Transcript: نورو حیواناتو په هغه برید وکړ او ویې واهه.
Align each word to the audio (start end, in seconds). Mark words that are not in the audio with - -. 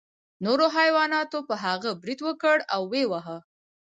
نورو 0.45 0.65
حیواناتو 0.77 1.39
په 1.49 1.55
هغه 1.63 1.89
برید 2.01 2.19
وکړ 2.27 2.57
او 2.73 2.81
ویې 2.91 3.05
واهه. 3.11 3.37